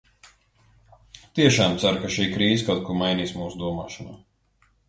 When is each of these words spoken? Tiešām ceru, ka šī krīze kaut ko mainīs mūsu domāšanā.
Tiešām 1.39 1.77
ceru, 1.83 2.01
ka 2.05 2.11
šī 2.15 2.27
krīze 2.39 2.67
kaut 2.71 2.83
ko 2.89 2.99
mainīs 3.03 3.37
mūsu 3.43 3.63
domāšanā. 3.67 4.19